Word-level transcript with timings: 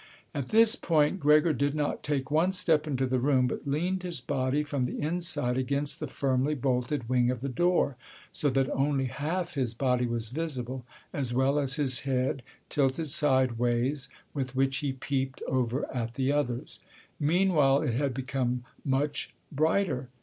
At 0.33 0.47
this 0.49 0.75
point 0.75 1.19
Gregor 1.19 1.53
did 1.53 1.75
not 1.75 2.01
take 2.01 2.31
one 2.31 2.51
step 2.53 2.87
into 2.87 3.05
the 3.05 3.19
room, 3.19 3.45
but 3.45 3.67
leaned 3.67 4.01
his 4.01 4.19
body 4.19 4.63
from 4.63 4.85
the 4.85 4.99
inside 4.99 5.57
against 5.59 5.99
the 5.99 6.07
firmly 6.07 6.55
bolted 6.55 7.07
wing 7.07 7.29
of 7.29 7.41
the 7.41 7.47
door, 7.47 7.97
so 8.31 8.49
that 8.49 8.67
only 8.71 9.05
half 9.05 9.53
his 9.53 9.75
body 9.75 10.07
was 10.07 10.29
visible, 10.29 10.85
as 11.13 11.35
well 11.35 11.59
as 11.59 11.75
his 11.75 11.99
head, 11.99 12.41
tilted 12.67 13.09
sideways, 13.09 14.09
with 14.33 14.55
which 14.55 14.77
he 14.77 14.91
peeped 14.93 15.43
over 15.47 15.85
at 15.93 16.15
the 16.15 16.31
others. 16.31 16.79
Meanwhile 17.19 17.83
it 17.83 17.93
had 17.93 18.15
become 18.15 18.63
much 18.83 19.35
brighter. 19.51 20.09